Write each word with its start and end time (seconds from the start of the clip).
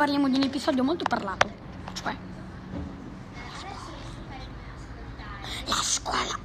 parliamo 0.00 0.30
di 0.30 0.36
un 0.36 0.44
episodio 0.44 0.82
molto 0.82 1.04
parlato, 1.06 1.46
cioè 1.92 2.16
la 5.66 5.74
scuola. 5.74 6.38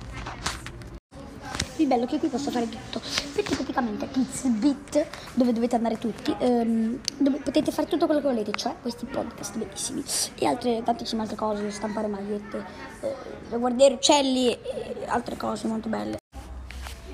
Il 1.78 1.88
bello 1.88 2.04
è 2.04 2.06
che 2.06 2.20
qui 2.20 2.28
posso 2.28 2.52
fare 2.52 2.68
tutto, 2.68 3.00
perché 3.34 3.56
praticamente 3.56 4.10
Kids 4.10 4.48
Beat, 4.48 5.08
dove 5.36 5.54
dovete 5.54 5.78
andare 5.78 5.98
tutti, 5.98 6.36
ehm, 6.38 7.00
dove 7.16 7.38
potete 7.38 7.72
fare 7.72 7.88
tutto 7.88 8.08
quello 8.08 8.20
che 8.20 8.28
volete, 8.28 8.52
cioè 8.52 8.76
questi 8.82 9.06
podcast 9.06 9.56
bellissimi 9.56 10.04
e 10.38 10.46
altre 10.46 10.84
tantissime 10.84 11.22
altre 11.22 11.38
cose, 11.38 11.72
stampare 11.72 12.08
magliette, 12.08 12.66
eh, 13.00 13.58
guardare 13.58 13.94
uccelli 13.94 14.52
e 14.52 15.06
altre 15.06 15.38
cose 15.38 15.68
molto 15.68 15.88
belle. 15.88 16.18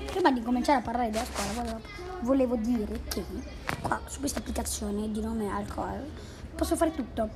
Prima 0.06 0.32
di 0.32 0.42
cominciare 0.42 0.80
a 0.80 0.82
parlare 0.82 1.10
della 1.10 1.24
scuola, 1.24 1.52
volevo, 1.52 1.80
volevo 2.22 2.56
dire 2.56 3.00
che 3.08 3.24
qua 3.80 4.00
su 4.06 4.18
questa 4.18 4.40
applicazione 4.40 5.08
di 5.10 5.20
nome 5.20 5.48
Alcohol 5.48 6.30
posso 6.54 6.76
fare 6.76 6.92
tutto. 6.92 7.28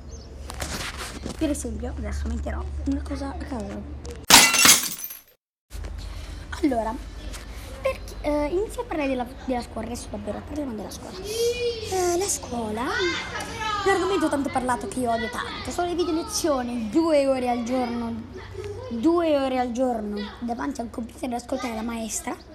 Per 1.37 1.49
esempio, 1.49 1.93
adesso 1.97 2.27
metterò 2.27 2.63
una 2.85 3.01
cosa 3.01 3.29
a 3.29 3.43
caso. 3.43 3.81
Allora, 6.61 6.93
per 7.81 7.99
eh, 8.21 8.47
inizio 8.47 8.81
a 8.81 8.85
parlare 8.85 9.09
della, 9.09 9.27
della 9.45 9.61
scuola, 9.61 9.87
adesso 9.87 10.07
davvero 10.09 10.41
parliamo 10.47 10.73
della 10.73 10.89
scuola. 10.89 11.17
Eh, 11.17 12.17
la 12.17 12.25
scuola 12.25 12.81
è 12.81 13.89
un 13.89 13.93
argomento 13.93 14.29
tanto 14.29 14.49
parlato 14.49 14.87
che 14.87 14.99
io 14.99 15.11
odio 15.11 15.29
tanto. 15.29 15.69
Sono 15.71 15.87
le 15.87 15.95
video 15.95 16.13
lezioni, 16.13 16.89
due 16.89 17.27
ore 17.27 17.49
al 17.49 17.63
giorno, 17.63 18.23
due 18.89 19.39
ore 19.39 19.59
al 19.59 19.71
giorno 19.71 20.17
davanti 20.39 20.81
al 20.81 20.89
computer 20.89 21.29
ad 21.29 21.35
ascoltare 21.35 21.75
la 21.75 21.83
maestra. 21.83 22.46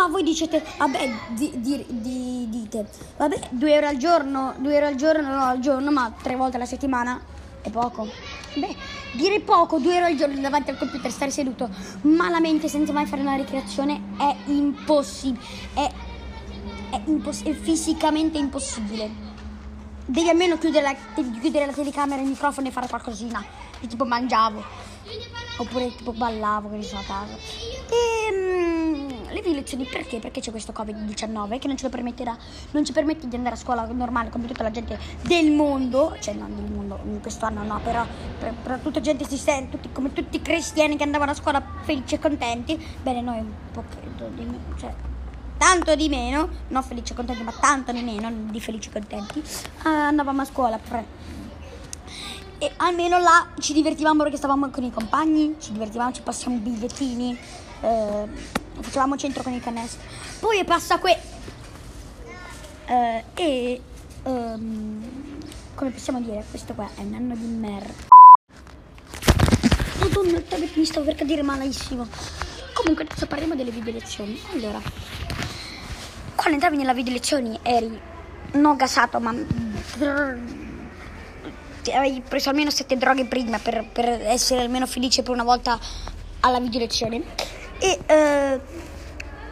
Ma 0.00 0.08
voi 0.08 0.22
dicete, 0.22 0.64
vabbè, 0.78 1.12
di- 1.28 1.52
di- 1.60 1.84
di- 1.86 2.46
dite, 2.48 2.88
vabbè, 3.18 3.48
due 3.50 3.76
ore 3.76 3.86
al 3.86 3.96
giorno, 3.98 4.54
due 4.56 4.76
ore 4.76 4.86
al 4.86 4.94
giorno, 4.94 5.28
no, 5.34 5.44
al 5.44 5.58
giorno, 5.58 5.90
ma 5.90 6.10
tre 6.22 6.36
volte 6.36 6.56
alla 6.56 6.64
settimana 6.64 7.20
è 7.60 7.68
poco. 7.68 8.08
Beh, 8.54 8.74
dire 9.12 9.40
poco, 9.40 9.78
due 9.78 9.96
ore 9.96 10.06
al 10.06 10.16
giorno 10.16 10.40
davanti 10.40 10.70
al 10.70 10.78
computer, 10.78 11.10
stare 11.10 11.30
seduto 11.30 11.68
malamente 12.02 12.66
senza 12.66 12.94
mai 12.94 13.04
fare 13.04 13.20
una 13.20 13.34
ricreazione 13.36 14.00
è 14.16 14.34
impossibile. 14.46 15.44
È, 15.74 15.90
è, 16.92 17.00
impos- 17.04 17.42
è 17.42 17.52
fisicamente 17.52 18.38
impossibile. 18.38 19.28
Devi 20.06 20.30
almeno 20.30 20.56
chiudere 20.56 20.82
la, 20.82 20.96
devi 21.14 21.38
chiudere 21.40 21.66
la 21.66 21.72
telecamera, 21.72 22.22
il 22.22 22.28
microfono 22.28 22.68
e 22.68 22.70
fare 22.70 22.88
qualcosina. 22.88 23.44
Tipo 23.86 24.06
mangiavo. 24.06 24.62
Oppure 25.58 25.94
tipo 25.94 26.12
ballavo, 26.12 26.70
che 26.70 26.76
ne 26.76 26.82
so, 26.82 26.96
a 26.96 27.02
casa. 27.06 27.34
E 27.90 28.79
le 29.32 29.40
video 29.40 29.54
lezioni 29.54 29.84
perché? 29.84 30.18
Perché 30.18 30.40
c'è 30.40 30.50
questo 30.50 30.72
Covid-19 30.72 31.58
che 31.58 31.66
non 31.66 31.76
ce 31.76 31.84
lo 31.84 31.90
permetterà, 31.90 32.36
non 32.72 32.84
ci 32.84 32.92
permette 32.92 33.28
di 33.28 33.36
andare 33.36 33.54
a 33.54 33.58
scuola 33.58 33.84
normale 33.86 34.30
come 34.30 34.46
tutta 34.46 34.62
la 34.62 34.70
gente 34.70 34.98
del 35.22 35.50
mondo, 35.52 36.16
cioè 36.20 36.34
non 36.34 36.54
del 36.54 36.70
mondo, 36.70 36.98
in 37.04 37.20
questo 37.20 37.44
anno 37.44 37.62
no, 37.62 37.80
però 37.82 38.04
per, 38.38 38.54
per 38.62 38.78
tutta 38.80 39.00
gente 39.00 39.24
esistente, 39.24 39.76
tutti, 39.76 39.92
come 39.92 40.12
tutti 40.12 40.36
i 40.36 40.42
cristiani 40.42 40.96
che 40.96 41.04
andavano 41.04 41.30
a 41.30 41.34
scuola 41.34 41.62
felici 41.82 42.14
e 42.14 42.18
contenti, 42.18 42.82
bene 43.02 43.20
noi 43.20 43.38
un 43.38 43.52
po' 43.72 43.84
credo 43.88 44.28
di 44.34 44.44
meno, 44.44 44.76
cioè 44.78 44.92
tanto 45.58 45.94
di 45.94 46.08
meno, 46.08 46.48
non 46.68 46.82
felici 46.82 47.12
e 47.12 47.16
contenti, 47.16 47.42
ma 47.42 47.52
tanto 47.52 47.92
di 47.92 48.02
meno 48.02 48.30
di 48.50 48.60
felici 48.60 48.88
e 48.88 48.92
contenti, 48.92 49.40
eh, 49.40 49.88
andavamo 49.88 50.40
a 50.40 50.44
scuola 50.44 50.78
per 50.78 51.04
e 52.62 52.72
almeno 52.76 53.18
là 53.18 53.46
ci 53.58 53.72
divertivamo 53.72 54.22
perché 54.22 54.36
stavamo 54.36 54.68
con 54.68 54.84
i 54.84 54.90
compagni, 54.90 55.56
ci 55.58 55.72
divertivamo, 55.72 56.12
ci 56.12 56.20
passiamo 56.20 56.58
bigliettini, 56.58 57.34
eh, 57.80 58.28
facevamo 58.82 59.16
centro 59.16 59.42
con 59.42 59.52
i 59.52 59.60
canestri. 59.60 60.00
Poi 60.38 60.64
passa 60.64 60.98
que... 60.98 61.16
eh, 62.86 63.24
e... 63.34 63.80
ehm, 64.22 65.38
come 65.74 65.90
possiamo 65.90 66.20
dire, 66.20 66.44
questo 66.50 66.74
qua 66.74 66.88
è 66.94 67.00
un 67.00 67.14
anno 67.14 67.34
di 67.34 67.46
merda. 67.46 68.08
Madonna, 69.98 70.38
il 70.38 70.46
tablet 70.46 70.76
mi 70.76 70.84
stavo 70.84 71.06
per 71.06 71.14
cadere 71.14 71.42
malissimo. 71.42 72.06
Comunque 72.74 73.04
adesso 73.04 73.26
parliamo 73.26 73.54
delle 73.54 73.70
video 73.70 73.92
lezioni. 73.92 74.40
Allora, 74.52 74.80
quando 76.34 76.54
entravi 76.54 76.76
nella 76.76 76.94
video 76.94 77.12
lezioni 77.12 77.58
eri 77.62 78.00
non 78.52 78.76
gasato, 78.76 79.20
ma 79.20 79.34
ti 81.82 81.92
avevi 81.92 82.22
preso 82.26 82.48
almeno 82.50 82.70
sette 82.70 82.96
droghe 82.96 83.26
prima 83.26 83.58
per, 83.58 83.86
per 83.90 84.08
essere 84.08 84.62
almeno 84.62 84.86
felice 84.86 85.22
per 85.22 85.32
una 85.32 85.44
volta 85.44 85.78
alla 86.40 86.60
video 86.60 86.80
lezione. 86.80 87.22
E 87.82 87.98
eh, 88.06 88.60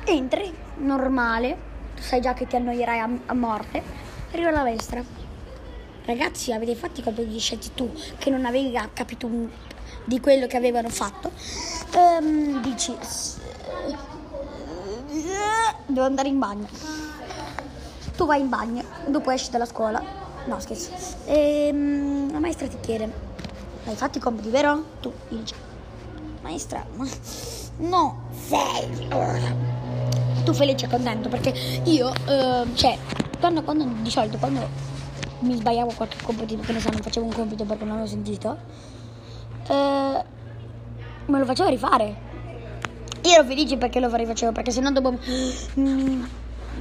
entri 0.04 0.54
normale, 0.76 1.56
tu 1.96 2.02
sai 2.02 2.20
già 2.20 2.34
che 2.34 2.46
ti 2.46 2.56
annoierai 2.56 2.98
a, 2.98 3.08
a 3.26 3.34
morte, 3.34 3.82
arriva 4.32 4.50
la 4.50 4.62
maestra. 4.62 5.02
Ragazzi, 6.04 6.52
avete 6.52 6.74
fatto 6.74 7.00
i 7.00 7.02
compiti 7.02 7.38
scelti 7.38 7.70
tu, 7.74 7.90
che 8.18 8.30
non 8.30 8.44
avevi 8.44 8.72
capito 8.92 9.26
un- 9.26 9.48
di 10.04 10.20
quello 10.20 10.46
che 10.46 10.56
avevano 10.56 10.88
fatto. 10.88 11.30
Ehm, 11.94 12.60
dici, 12.62 12.94
"S- 13.00 13.38
devo 15.86 16.06
andare 16.06 16.28
in 16.28 16.38
bagno. 16.38 16.68
Tu 18.16 18.26
vai 18.26 18.40
in 18.40 18.48
bagno, 18.48 18.82
dopo 19.06 19.30
esci 19.30 19.50
dalla 19.50 19.66
scuola. 19.66 20.02
No, 20.46 20.58
scherzo. 20.60 20.90
Ehm, 21.26 22.32
la 22.32 22.38
maestra 22.40 22.66
ti 22.68 22.78
chiede: 22.80 23.10
Hai 23.84 23.94
fatto 23.94 24.18
i 24.18 24.20
compiti, 24.20 24.48
vero? 24.48 24.82
Tu 25.00 25.12
gli 25.28 25.36
dici: 25.36 25.54
Maestra, 26.42 26.84
ma 26.94 27.06
no, 27.78 28.22
sei. 28.30 29.08
Tu 30.44 30.52
felice 30.52 30.86
e 30.86 30.88
contento 30.88 31.28
perché 31.28 31.52
io, 31.84 32.12
eh, 32.26 32.64
cioè, 32.74 32.98
quando, 33.38 33.62
quando 33.62 33.84
di 34.00 34.10
solito 34.10 34.38
quando 34.38 34.66
mi 35.40 35.56
sbagliavo 35.56 35.92
qualche 35.94 36.16
compito, 36.22 36.56
che 36.56 36.72
ne 36.72 36.80
so, 36.80 36.90
non 36.90 37.00
facevo 37.00 37.26
un 37.26 37.32
compito 37.32 37.64
perché 37.64 37.84
non 37.84 37.96
l'avevo 37.96 38.08
sentito, 38.08 38.56
eh, 39.68 40.24
me 41.26 41.38
lo 41.38 41.44
facevo 41.44 41.68
rifare. 41.68 42.26
Io 43.22 43.34
ero 43.34 43.44
felice 43.44 43.76
perché 43.76 44.00
lo 44.00 44.14
rifacevo, 44.14 44.52
perché 44.52 44.70
sennò 44.70 44.90
dopo 44.90 45.12
mm, 45.12 46.24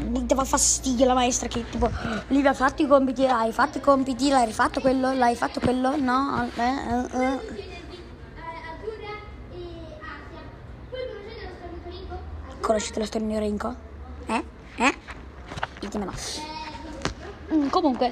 mi 0.10 0.26
dava 0.26 0.44
fastidio 0.44 1.06
la 1.06 1.14
maestra 1.14 1.48
che 1.48 1.68
tipo 1.70 1.90
Livia 2.28 2.52
hai 2.52 2.56
fatto 2.56 2.82
i 2.82 2.88
compiti, 2.88 3.26
hai 3.26 3.52
fatto 3.52 3.80
i 3.80 3.82
compiti, 3.82 4.30
l'hai 4.30 4.46
rifatto 4.46 4.80
quello, 4.80 5.14
l'hai 5.14 5.36
fatto 5.36 5.60
quello, 5.60 5.96
no, 5.98 6.48
eh, 6.56 6.62
eh, 6.62 7.24
eh. 7.24 7.67
Conoscete 12.68 13.00
la 13.00 13.06
storia 13.06 13.28
di 13.28 13.40
Rinco? 13.40 13.74
Eh? 14.26 14.44
Eh? 14.76 14.94
Ditemelo. 15.80 16.12
Mm, 17.54 17.70
comunque, 17.70 18.12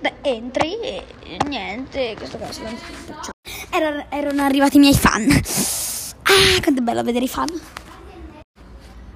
eh, 0.00 0.14
entri 0.22 0.78
e 0.78 1.04
niente, 1.48 2.14
questo 2.16 2.38
silenzio. 2.50 3.32
Era- 3.70 4.06
erano 4.10 4.42
arrivati 4.42 4.76
i 4.76 4.78
miei 4.78 4.94
fan. 4.94 5.28
Ah, 6.22 6.62
quanto 6.62 6.80
è 6.80 6.84
bello 6.84 7.02
vedere 7.02 7.24
i 7.24 7.28
fan. 7.28 7.48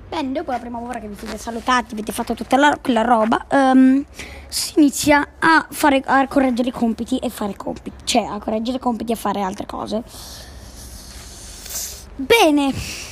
Bene, 0.09 0.33
dopo 0.33 0.51
la 0.51 0.59
prima 0.59 0.81
ora 0.81 0.99
che 0.99 1.07
vi 1.07 1.15
siete 1.17 1.39
salutati, 1.39 1.93
avete 1.93 2.11
fatto 2.11 2.35
tutta 2.35 2.57
la- 2.57 2.77
quella 2.83 3.03
roba, 3.03 3.47
ehm, 3.49 4.05
si 4.49 4.73
inizia 4.79 5.35
a, 5.39 5.69
fare, 5.71 6.03
a 6.05 6.27
correggere 6.27 6.71
i 6.71 6.73
compiti 6.73 7.17
e 7.19 7.31
fare 7.31 7.55
compiti, 7.55 7.93
cioè 8.03 8.25
a 8.25 8.41
correggere 8.41 8.79
i 8.79 8.81
compiti 8.81 9.13
e 9.13 9.15
fare 9.15 9.41
altre 9.41 9.67
cose. 9.67 10.03
Bene. 12.17 13.11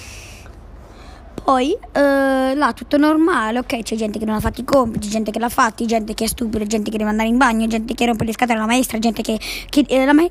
Poi 1.51 1.77
eh, 1.95 2.55
là 2.55 2.73
tutto 2.73 2.97
normale, 2.97 3.59
ok, 3.59 3.83
c'è 3.83 3.97
gente 3.97 4.21
che 4.21 4.25
non 4.25 4.37
ha 4.37 4.41
fatto 4.41 4.61
i 4.61 4.65
compiti, 4.65 5.09
gente 5.09 5.33
che 5.33 5.41
l'ha 5.41 5.49
fatti, 5.49 5.85
gente 5.85 6.15
che 6.15 6.23
è 6.23 6.27
stupida, 6.29 6.65
gente 6.65 6.93
che 6.93 6.97
deve 6.97 7.11
andare 7.11 7.29
in 7.29 7.39
bagno, 7.39 7.67
gente 7.67 7.93
che 7.93 8.07
rompe 8.07 8.25
le 8.25 8.33
scatole 8.33 8.57
alla 8.57 8.69
maestra, 8.69 9.01
gente 9.01 9.21
che... 9.21 9.37
che 9.69 9.85
eh, 9.89 10.05
la 10.05 10.13
ma- 10.13 10.31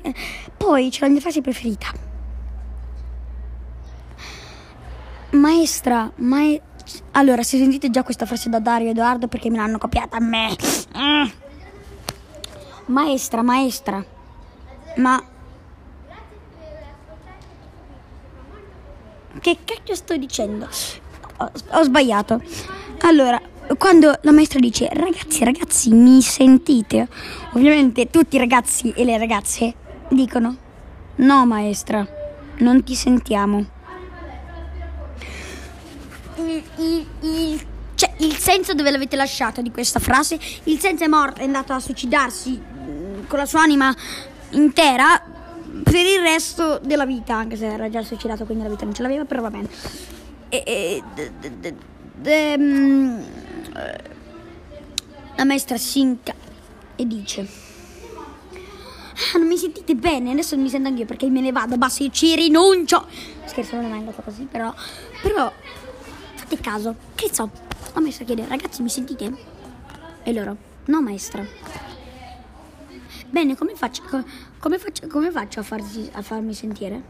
Poi 0.56 0.88
c'è 0.88 1.00
la 1.00 1.08
mia 1.08 1.20
frase 1.20 1.42
preferita. 1.42 1.88
Maestra, 5.32 6.10
mae... 6.14 6.58
Allora, 7.10 7.42
se 7.42 7.58
sentite 7.58 7.90
già 7.90 8.02
questa 8.02 8.24
frase 8.24 8.48
da 8.48 8.58
Dario 8.58 8.88
Edoardo 8.88 9.28
perché 9.28 9.50
me 9.50 9.58
l'hanno 9.58 9.76
copiata 9.76 10.16
a 10.16 10.20
me. 10.20 10.56
Maestra, 12.86 13.42
maestra, 13.42 14.02
ma... 14.96 15.22
Che 19.38 19.58
cacchio 19.64 19.94
sto 19.94 20.16
dicendo? 20.16 20.66
Ho, 21.42 21.82
sbagliato. 21.82 22.42
Allora, 23.02 23.40
quando 23.78 24.12
la 24.22 24.32
maestra 24.32 24.58
dice 24.58 24.88
ragazzi, 24.92 25.42
ragazzi, 25.44 25.90
mi 25.90 26.20
sentite? 26.20 27.08
Ovviamente 27.52 28.10
tutti 28.10 28.36
i 28.36 28.38
ragazzi 28.38 28.92
e 28.94 29.04
le 29.04 29.16
ragazze 29.16 29.74
dicono 30.08 30.56
no 31.16 31.46
maestra, 31.46 32.06
non 32.58 32.82
ti 32.84 32.94
sentiamo. 32.94 33.64
Il, 36.36 36.62
il- 36.78 37.06
il- 37.20 37.66
cioè, 37.94 38.12
il 38.18 38.34
senso 38.36 38.72
dove 38.74 38.90
l'avete 38.90 39.16
lasciato 39.16 39.60
di 39.62 39.70
questa 39.70 39.98
frase? 39.98 40.38
Il 40.64 40.78
senso 40.78 41.04
è 41.04 41.06
morto, 41.06 41.40
è 41.40 41.44
andato 41.44 41.72
a 41.74 41.80
suicidarsi 41.80 42.58
mm, 42.58 43.24
con 43.28 43.38
la 43.38 43.44
sua 43.46 43.60
anima 43.62 43.94
intera 44.50 45.22
per 45.82 45.94
il 46.06 46.20
resto 46.20 46.80
della 46.82 47.04
vita, 47.06 47.34
anche 47.34 47.56
se 47.56 47.66
era 47.66 47.88
già 47.90 48.02
suicidato, 48.02 48.44
quindi 48.44 48.64
la 48.64 48.70
vita 48.70 48.84
non 48.84 48.94
ce 48.94 49.02
l'aveva, 49.02 49.24
però 49.24 49.42
va 49.42 49.50
bene. 49.50 49.68
E, 50.50 50.62
e- 50.66 51.02
de- 51.14 51.30
de- 51.60 51.74
de- 52.22 52.58
mm, 52.58 53.20
La 55.36 55.44
maestra 55.44 55.78
si 55.78 56.00
inca 56.00 56.34
e 56.96 57.06
dice: 57.06 57.48
Ah, 59.32 59.38
non 59.38 59.46
mi 59.46 59.56
sentite 59.56 59.94
bene? 59.94 60.32
Adesso 60.32 60.56
mi 60.58 60.68
sento 60.68 60.88
anch'io 60.88 61.06
perché 61.06 61.28
me 61.30 61.40
ne 61.40 61.52
vado. 61.52 61.76
Basta, 61.78 62.02
io 62.02 62.10
ci 62.10 62.34
rinuncio. 62.34 63.06
Scherzo, 63.46 63.76
non 63.76 63.84
è 63.86 63.88
mai 63.88 63.98
andato 64.00 64.22
così, 64.22 64.42
però. 64.42 64.74
Però, 65.22 65.50
fate 66.34 66.60
caso. 66.60 66.94
Che 67.14 67.30
so, 67.32 67.48
la 67.94 68.00
maestra 68.00 68.24
chiede: 68.24 68.46
Ragazzi, 68.46 68.82
mi 68.82 68.90
sentite? 68.90 69.32
E 70.24 70.32
loro: 70.32 70.56
No, 70.86 71.00
maestra. 71.00 71.46
Bene, 73.30 73.56
come 73.56 73.74
faccio, 73.76 74.02
come 74.58 74.78
faccio, 74.78 75.06
come 75.06 75.30
faccio 75.30 75.60
a, 75.60 75.62
farsi, 75.62 76.08
a 76.12 76.20
farmi 76.20 76.52
sentire? 76.52 77.02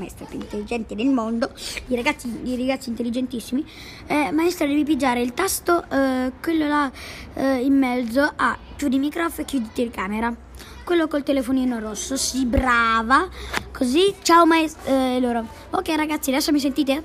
Maestra 0.00 0.24
più 0.24 0.38
intelligente 0.38 0.94
del 0.94 1.08
mondo, 1.08 1.50
i 1.88 1.94
ragazzi, 1.94 2.40
i 2.44 2.56
ragazzi 2.56 2.88
intelligentissimi, 2.88 3.64
eh, 4.06 4.32
maestra 4.32 4.66
devi 4.66 4.82
pigiare 4.82 5.20
il 5.20 5.34
tasto, 5.34 5.84
eh, 5.90 6.32
quello 6.40 6.66
là 6.66 6.90
eh, 7.34 7.58
in 7.58 7.76
mezzo 7.76 8.32
a 8.34 8.56
chiudi 8.76 8.96
il 8.96 9.00
microfono 9.02 9.42
e 9.42 9.44
chiudi 9.44 9.68
telecamera. 9.72 10.34
Quello 10.82 11.06
col 11.06 11.22
telefonino 11.22 11.78
rosso, 11.78 12.16
sì, 12.16 12.46
brava. 12.46 13.28
Così, 13.70 14.14
ciao 14.22 14.44
maestra. 14.44 14.90
Eh, 14.90 15.20
loro, 15.20 15.46
ok 15.70 15.88
ragazzi, 15.94 16.30
adesso 16.30 16.50
mi 16.50 16.58
sentite? 16.58 17.02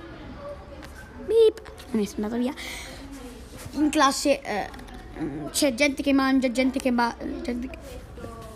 Beep. 1.26 1.62
Maestra 1.92 2.22
è 2.22 2.24
andata 2.24 2.42
via. 2.42 2.54
In 3.74 3.90
classe 3.90 4.42
eh, 4.42 4.70
c'è 5.52 5.74
gente 5.76 6.02
che 6.02 6.14
mangia, 6.14 6.50
gente 6.52 6.80
che, 6.80 6.92
ba- 6.92 7.16
gente 7.44 7.68
che 7.68 7.78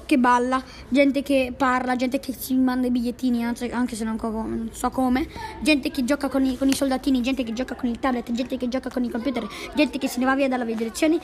che 0.10 0.18
balla, 0.18 0.60
gente 0.88 1.22
che 1.22 1.54
parla, 1.56 1.96
gente 1.96 2.20
che 2.20 2.34
si 2.34 2.56
manda 2.56 2.88
i 2.88 2.90
bigliettini 2.90 3.46
anche 3.46 3.96
se 3.96 4.04
non, 4.04 4.18
non 4.20 4.70
so 4.74 4.90
come, 4.90 5.28
gente 5.62 5.92
che 5.92 6.04
gioca 6.04 6.30
con 6.30 6.44
i, 6.44 6.58
con 6.58 6.68
i, 6.68 6.74
soldatini, 6.74 7.22
gente 7.22 7.44
che 7.44 7.54
gioca 7.54 7.76
con 7.76 7.90
il 7.90 8.00
tablet, 8.00 8.32
gente 8.32 8.58
che 8.58 8.68
gioca 8.68 8.90
con 8.90 9.04
i 9.04 9.10
computer, 9.12 9.48
gente 9.76 10.00
che 10.00 10.08
se 10.08 10.18
ne 10.18 10.26
va 10.26 10.34
via 10.34 10.48
dalla 10.48 10.64
direzione. 10.64 11.20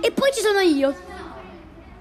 E 0.00 0.12
poi 0.12 0.30
ci 0.32 0.42
sono 0.42 0.60
io, 0.60 0.94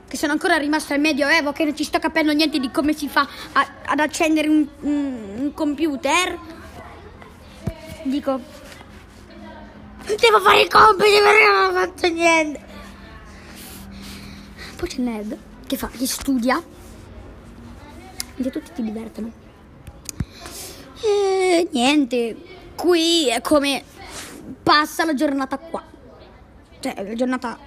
che 0.07 0.17
sono 0.17 0.33
ancora 0.33 0.57
rimasto 0.57 0.93
al 0.93 0.99
medioevo, 0.99 1.51
che 1.51 1.63
non 1.63 1.75
ci 1.75 1.83
sto 1.83 1.97
capendo 1.97 2.31
niente 2.31 2.59
di 2.59 2.69
come 2.69 2.93
si 2.93 3.07
fa 3.07 3.27
a, 3.53 3.67
ad 3.87 3.99
accendere 3.99 4.49
un, 4.49 4.67
un, 4.81 5.15
un 5.39 5.53
computer. 5.55 6.37
Dico, 8.03 8.39
devo 10.05 10.39
fare 10.41 10.61
i 10.61 10.69
compiti 10.69 11.19
perché 11.23 11.47
non 11.47 11.69
ho 11.69 11.71
fatto 11.71 12.07
niente. 12.07 12.65
Poi 14.75 14.87
c'è 14.87 14.97
il 14.97 15.01
nerd 15.01 15.49
che 15.71 15.77
fa? 15.77 15.87
Che 15.87 16.05
studia 16.05 16.61
e 18.35 18.49
tutti 18.49 18.71
ti 18.73 18.83
divertono. 18.83 19.31
E 21.01 21.69
niente, 21.71 22.35
qui 22.75 23.29
è 23.29 23.39
come 23.39 23.81
passa 24.61 25.05
la 25.05 25.13
giornata 25.13 25.57
qua. 25.57 25.81
Cioè, 26.77 26.93
la 27.01 27.13
giornata 27.13 27.57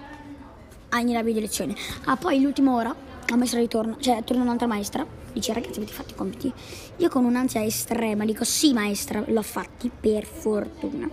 hai 0.90 1.04
nella 1.04 1.22
video 1.22 1.40
lezione. 1.40 1.74
Ah, 2.04 2.16
poi 2.16 2.42
l'ultima 2.42 2.74
ora 2.74 2.94
la 3.26 3.36
maestra 3.36 3.60
ritorna, 3.60 3.96
cioè 3.98 4.22
torna 4.22 4.42
un'altra 4.42 4.66
maestra, 4.66 5.06
dice 5.32 5.54
ragazzi 5.54 5.78
avete 5.78 5.94
fatto 5.94 6.12
i 6.12 6.14
compiti? 6.14 6.52
Io 6.98 7.08
con 7.08 7.24
un'ansia 7.24 7.64
estrema 7.64 8.26
dico 8.26 8.44
sì 8.44 8.74
maestra, 8.74 9.24
l'ho 9.26 9.42
fatti 9.42 9.90
per 9.98 10.26
fortuna. 10.26 11.08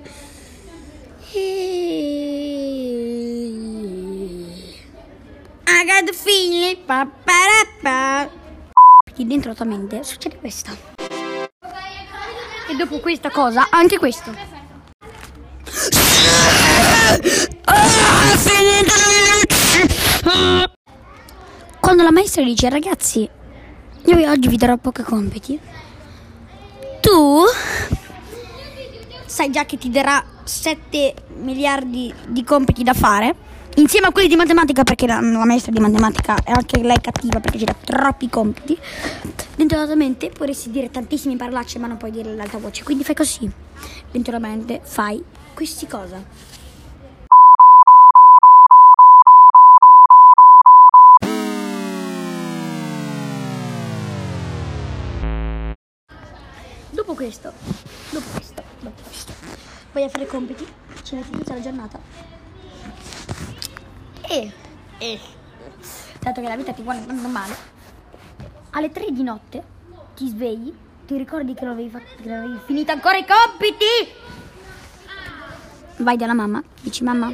E 1.31 2.00
I 6.11 6.13
got 6.13 6.23
the 6.23 6.29
feeling. 6.29 6.85
Pa, 6.85 7.07
pa, 7.23 7.65
pa. 7.81 8.29
Lì 9.15 9.25
dentro 9.25 9.49
la 9.49 9.55
tua 9.55 9.65
mente 9.65 10.03
succede 10.03 10.37
questo. 10.37 10.71
E 12.69 12.75
dopo 12.75 12.99
questa 12.99 13.29
cosa, 13.29 13.69
anche 13.69 13.97
questo. 13.97 14.33
Quando 21.79 22.03
la 22.03 22.11
maestra 22.11 22.43
dice 22.43 22.69
ragazzi, 22.69 23.29
io 24.05 24.29
oggi 24.29 24.47
vi 24.49 24.57
darò 24.57 24.77
pochi 24.77 25.03
compiti, 25.03 25.59
tu 26.99 27.43
sai 29.25 29.49
già 29.49 29.65
che 29.65 29.77
ti 29.77 29.89
darà 29.89 30.23
7 30.43 31.13
miliardi 31.37 32.13
di 32.27 32.43
compiti 32.43 32.83
da 32.83 32.93
fare 32.93 33.50
insieme 33.75 34.07
a 34.07 34.12
quelli 34.12 34.27
di 34.27 34.35
matematica 34.35 34.83
perché 34.83 35.07
la, 35.07 35.21
la, 35.21 35.45
maestra 35.45 35.71
di 35.71 35.79
matematica 35.79 36.35
è 36.44 36.51
anche 36.51 36.81
lei 36.81 37.00
cattiva 37.00 37.39
perché 37.39 37.57
c'era 37.57 37.75
troppi 37.83 38.29
compiti. 38.29 38.77
Dentro 39.56 39.79
la 39.79 39.85
tua 39.85 39.95
mente 39.95 40.29
potresti 40.29 40.71
dire 40.71 40.89
tantissime 40.89 41.35
parolacce 41.35 41.79
ma 41.79 41.88
non 41.88 41.97
puoi 41.97 42.12
dire 42.12 42.33
l'alta 42.33 42.57
voce. 42.57 42.83
Quindi 42.83 43.03
fai 43.03 43.15
così. 43.15 43.50
Dentro 44.12 44.33
la 44.33 44.39
mente 44.39 44.81
fai 44.83 45.23
questi 45.53 45.88
cosa. 45.88 46.50
Dopo 56.89 57.15
questo 57.15 57.53
dopo 58.12 58.27
questo 58.33 58.63
dopo 58.81 59.01
questo 59.01 59.33
vai 59.94 60.03
a 60.03 60.09
fare 60.09 60.27
compiti. 60.27 60.65
Ci 61.03 61.15
metti 61.15 61.31
tutta 61.31 61.53
la 61.53 61.62
giornata 61.62 62.40
e, 64.31 64.51
e 64.98 65.19
dato 66.19 66.42
che 66.42 66.48
la 66.48 66.56
vita 66.56 66.72
ti 66.72 66.81
vuole 66.81 67.00
andando 67.00 67.28
male, 67.28 67.56
alle 68.72 68.89
3 68.89 69.12
di 69.12 69.24
notte 69.24 69.63
ti 70.16 70.28
svegli, 70.30 70.74
ti 71.06 71.18
ricordi 71.18 71.54
che 71.54 71.66
non 71.66 71.74
avevi, 71.74 71.89
fatto, 71.89 72.22
che 72.22 72.30
non 72.30 72.44
avevi 72.44 72.60
finito 72.66 72.92
ancora 72.92 73.18
i 73.18 73.25
compiti. 73.25 74.19
Vai 75.98 76.16
dalla 76.16 76.33
mamma, 76.33 76.63
dici 76.81 77.04
mamma, 77.04 77.33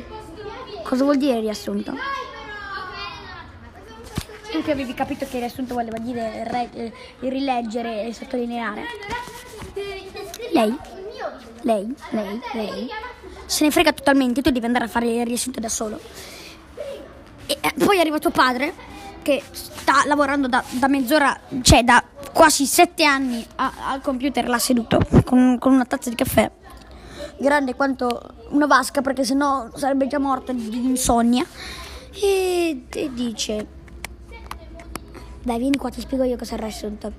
cosa 0.84 1.04
vuol 1.04 1.18
dire 1.18 1.40
riassunto? 1.40 1.94
Tu 4.52 4.64
che 4.64 4.72
avevi 4.72 4.94
capito 4.94 5.26
che 5.26 5.36
il 5.36 5.42
riassunto 5.42 5.76
voleva 5.76 5.98
dire 6.00 6.44
re, 6.46 6.70
eh, 6.74 6.94
rileggere 7.20 8.08
e 8.08 8.14
sottolineare. 8.14 8.86
Lei, 10.54 10.78
lei, 11.62 11.96
lei, 12.12 12.42
lei, 12.54 12.90
se 13.46 13.64
ne 13.64 13.72
frega 13.72 13.94
totalmente, 13.94 14.42
tu 14.42 14.50
devi 14.50 14.66
andare 14.66 14.86
a 14.86 14.88
fare 14.88 15.08
il 15.08 15.26
riassunto 15.26 15.60
da 15.60 15.70
solo. 15.70 16.00
E 17.48 17.58
eh, 17.60 17.74
poi 17.84 18.00
arriva 18.00 18.20
tuo 18.20 18.32
padre 18.32 18.74
che 19.22 19.42
sta 19.52 20.04
lavorando 20.06 20.48
da, 20.48 20.64
da 20.70 20.88
mezz'ora, 20.88 21.38
cioè 21.62 21.84
da 21.84 22.04
quasi 22.32 22.66
sette 22.66 23.04
anni 23.04 23.46
a, 23.56 23.72
al 23.88 24.02
computer 24.02 24.48
là 24.48 24.60
seduto 24.60 25.00
con, 25.26 25.58
con, 25.60 25.74
una 25.74 25.86
tazza 25.86 26.10
di 26.10 26.16
caffè 26.16 26.50
grande 27.38 27.76
quanto 27.76 28.36
una 28.50 28.66
vasca 28.66 29.02
perché 29.02 29.24
sennò 29.24 29.70
sarebbe 29.76 30.08
già 30.08 30.20
morto 30.20 30.52
di 30.54 30.86
insonnia. 30.86 31.46
E, 32.20 32.84
e 32.90 33.14
dice 33.14 33.68
dai 35.44 35.60
vieni 35.60 35.78
qua 35.78 35.90
ti 35.90 36.02
spiego 36.02 36.24
io 36.24 36.36
cosa 36.36 36.52
è 36.52 36.56
il 36.56 36.64
riassunto. 36.64 37.12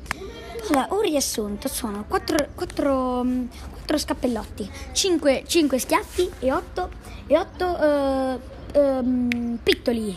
Allora 0.69 0.89
un 0.91 1.01
riassunto 1.01 1.69
sono 1.69 2.05
4, 2.07 2.49
4, 2.55 3.27
4 3.71 3.99
scappellotti 3.99 4.71
5, 4.93 5.45
5 5.47 5.79
schiaffi 5.79 6.31
e 6.41 6.53
8 6.53 6.91
e 7.27 7.39
8 7.39 7.65
uh, 7.65 8.41
um, 8.75 9.59
pittoli. 9.63 10.17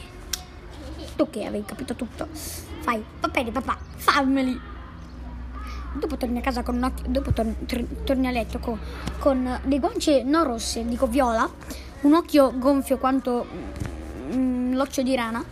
Che 1.30 1.46
avevi 1.46 1.64
capito 1.66 1.94
tutto. 1.94 2.28
Fai, 2.32 3.04
va 3.20 3.28
bene 3.28 3.52
papà, 3.52 3.78
fammeli. 3.96 4.60
Dopo 5.94 6.18
torni 6.18 6.40
a 6.40 6.42
casa 6.42 6.64
con 6.64 6.78
un 6.78 6.84
occhio, 6.84 7.06
dopo 7.10 7.32
torni, 7.32 7.56
torni 8.04 8.26
a 8.28 8.32
letto 8.32 8.58
con, 8.58 8.80
con, 9.20 9.60
le 9.64 9.80
guance 9.80 10.24
non 10.24 10.46
rosse, 10.46 10.84
dico 10.84 11.06
viola, 11.06 11.48
un 12.02 12.14
occhio 12.16 12.58
gonfio 12.58 12.98
quanto 12.98 13.46
mm, 14.34 14.74
l'occhio 14.74 15.04
di 15.04 15.16
rana 15.16 15.44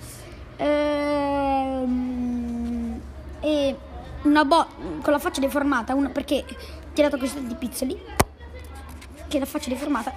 ehm, 0.57 1.79
e 3.41 3.75
una 4.23 4.43
bo- 4.43 4.67
con 5.03 5.13
la 5.13 5.19
faccia 5.19 5.39
deformata, 5.39 5.93
una, 5.93 6.09
perché 6.09 6.43
ti 6.93 7.01
ha 7.01 7.03
dato 7.03 7.17
questi 7.17 7.37
tanti 7.37 7.53
pizzoli, 7.53 8.01
che 9.27 9.37
la 9.37 9.45
faccia 9.45 9.69
deformata 9.69 10.11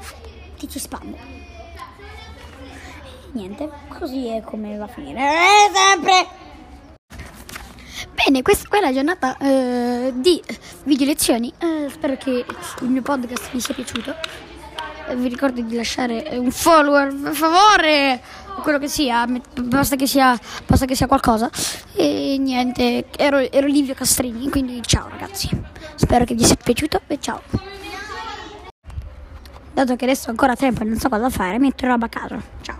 ti 0.57 0.67
ci 0.67 0.79
spande 0.79 1.42
niente, 3.33 3.69
così 3.99 4.29
è 4.29 4.41
come 4.43 4.77
va 4.77 4.85
a 4.85 4.89
finire. 4.89 5.21
Eh, 5.21 5.71
sempre! 5.73 6.51
Bene, 8.15 8.43
questa 8.43 8.69
qua 8.69 8.79
è 8.79 8.81
la 8.81 8.93
giornata 8.93 9.37
eh, 9.39 10.13
di 10.15 10.43
video 10.85 11.07
lezioni. 11.07 11.53
Eh, 11.59 11.89
spero 11.91 12.17
che 12.17 12.45
il 12.81 12.89
mio 12.89 13.03
podcast 13.03 13.51
vi 13.51 13.61
sia 13.61 13.75
piaciuto. 13.75 14.15
Eh, 15.09 15.17
vi 15.17 15.29
ricordo 15.29 15.61
di 15.61 15.75
lasciare 15.75 16.29
un 16.33 16.51
follower, 16.51 17.15
per 17.15 17.35
favore, 17.35 18.23
quello 18.63 18.79
che 18.79 18.89
sia, 18.89 19.27
basta 19.61 19.97
che 19.97 20.07
sia, 20.07 20.39
basta 20.67 20.85
che 20.85 20.95
sia 20.95 21.07
qualcosa. 21.07 21.51
E 21.95 22.37
niente, 22.39 23.07
ero, 23.17 23.39
ero 23.39 23.67
Livio 23.67 23.95
Castrini, 23.95 24.49
quindi 24.51 24.81
ciao 24.83 25.09
ragazzi. 25.09 25.49
Spero 25.97 26.25
che 26.25 26.35
vi 26.35 26.45
sia 26.45 26.57
piaciuto 26.63 27.01
e 27.07 27.19
ciao. 27.21 27.43
Dato 29.73 29.97
che 29.97 30.05
adesso 30.05 30.29
ho 30.29 30.31
ancora 30.31 30.55
tempo 30.55 30.83
e 30.83 30.85
non 30.85 30.99
so 30.99 31.09
cosa 31.09 31.31
fare, 31.31 31.59
metto 31.59 31.87
roba 31.87 32.07
a 32.07 32.09
caso. 32.09 32.41
Ciao. 32.61 32.72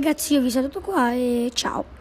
Ragazzi 0.00 0.32
io 0.32 0.40
vi 0.40 0.50
saluto 0.50 0.80
qua 0.80 1.12
e 1.12 1.50
ciao. 1.52 1.99